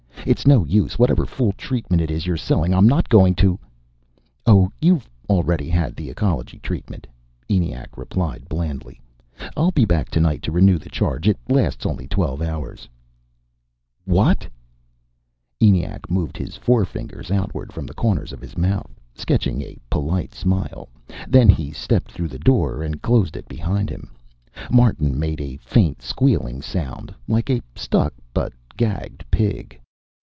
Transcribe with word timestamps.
"It's 0.23 0.45
no 0.45 0.63
use. 0.63 0.99
Whatever 0.99 1.25
fool 1.25 1.51
treatment 1.53 1.99
it 1.99 2.11
is 2.11 2.27
you're 2.27 2.37
selling, 2.37 2.75
I'm 2.75 2.87
not 2.87 3.09
going 3.09 3.33
to" 3.35 3.59
"Oh, 4.45 4.71
you've 4.79 5.09
already 5.27 5.67
had 5.67 5.95
the 5.95 6.11
ecology 6.11 6.59
treatment," 6.59 7.07
ENIAC 7.49 7.97
replied 7.97 8.47
blandly. 8.47 9.01
"I'll 9.57 9.71
be 9.71 9.83
back 9.83 10.11
tonight 10.11 10.43
to 10.43 10.51
renew 10.51 10.77
the 10.77 10.91
charge. 10.91 11.27
It 11.27 11.39
lasts 11.49 11.87
only 11.87 12.07
twelve 12.07 12.39
hours." 12.39 12.87
"What!" 14.05 14.47
ENIAC 15.59 16.07
moved 16.11 16.37
his 16.37 16.55
forefingers 16.55 17.31
outward 17.31 17.73
from 17.73 17.87
the 17.87 17.95
corners 17.95 18.31
of 18.31 18.41
his 18.41 18.55
mouth, 18.55 18.91
sketching 19.15 19.63
a 19.63 19.75
polite 19.89 20.35
smile. 20.35 20.87
Then 21.27 21.49
he 21.49 21.71
stepped 21.71 22.11
through 22.11 22.27
the 22.29 22.37
door 22.39 22.83
and 22.83 23.01
closed 23.01 23.35
it 23.35 23.47
behind 23.49 23.89
him. 23.89 24.11
Martin 24.69 25.17
made 25.17 25.41
a 25.41 25.57
faint 25.57 25.99
squealing 26.03 26.61
sound, 26.61 27.11
like 27.27 27.49
a 27.49 27.63
stuck 27.75 28.13
but 28.35 28.53
gagged 28.77 29.25
pig. 29.31 29.79